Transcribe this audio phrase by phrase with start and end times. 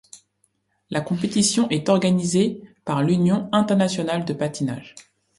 [0.89, 4.95] La compétition est organisée par l'Union internationale de patinage.